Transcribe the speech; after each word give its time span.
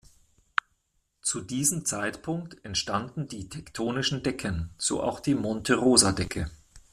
Zu 1.21 1.41
diesem 1.41 1.85
Zeitpunkt 1.85 2.65
entstanden 2.65 3.27
die 3.27 3.49
tektonischen 3.49 4.23
Decken, 4.23 4.71
so 4.79 5.03
auch 5.03 5.19
die 5.19 5.35
Monte-Rosa-Decke. 5.35 6.49